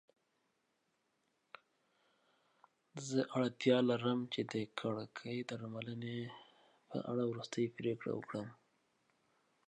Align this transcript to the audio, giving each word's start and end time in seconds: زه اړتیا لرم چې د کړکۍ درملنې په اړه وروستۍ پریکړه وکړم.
زه 3.07 3.19
اړتیا 3.37 3.77
لرم 3.89 4.19
چې 4.33 4.41
د 4.53 4.55
کړکۍ 4.79 5.37
درملنې 5.49 6.19
په 6.89 6.97
اړه 7.11 7.23
وروستۍ 7.31 7.65
پریکړه 7.77 8.11
وکړم. 8.15 8.47